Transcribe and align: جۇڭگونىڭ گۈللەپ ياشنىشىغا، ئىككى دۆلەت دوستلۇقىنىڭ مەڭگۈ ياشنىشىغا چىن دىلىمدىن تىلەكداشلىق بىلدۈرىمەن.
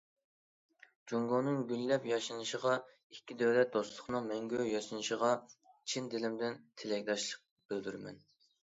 جۇڭگونىڭ 1.11 1.59
گۈللەپ 1.71 2.07
ياشنىشىغا، 2.11 2.73
ئىككى 3.17 3.37
دۆلەت 3.43 3.77
دوستلۇقىنىڭ 3.77 4.27
مەڭگۈ 4.33 4.67
ياشنىشىغا 4.73 5.31
چىن 5.55 6.13
دىلىمدىن 6.17 6.61
تىلەكداشلىق 6.83 7.47
بىلدۈرىمەن. 7.51 8.23